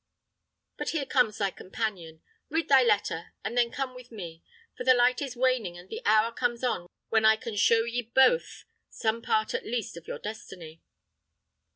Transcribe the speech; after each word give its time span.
But 0.79 0.89
here 0.97 1.05
comes 1.05 1.37
thy 1.37 1.51
companion. 1.51 2.23
Read 2.49 2.69
thy 2.69 2.81
letter, 2.81 3.33
and 3.43 3.55
then 3.55 3.69
come 3.69 3.93
with 3.93 4.11
me; 4.11 4.41
for 4.75 4.83
the 4.83 4.95
light 4.95 5.21
is 5.21 5.35
waning, 5.35 5.77
and 5.77 5.89
the 5.89 6.01
hour 6.07 6.31
comes 6.31 6.63
on 6.63 6.87
when 7.09 7.23
I 7.23 7.35
can 7.35 7.55
show 7.55 7.83
ye 7.83 8.01
both 8.01 8.63
some 8.89 9.21
part 9.21 9.53
at 9.53 9.63
least 9.63 9.97
of 9.97 10.07
your 10.07 10.17
destiny." 10.17 10.81